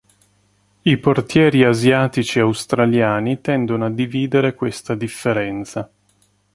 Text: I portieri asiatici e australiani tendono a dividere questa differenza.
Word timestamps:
I 0.81 0.97
portieri 0.97 1.63
asiatici 1.63 2.39
e 2.39 2.41
australiani 2.41 3.39
tendono 3.39 3.85
a 3.85 3.91
dividere 3.91 4.55
questa 4.55 4.95
differenza. 4.95 5.91